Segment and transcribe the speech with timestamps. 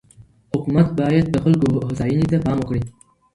[0.51, 2.81] حکومت باید د خلګو هوساینې ته پام وکړي.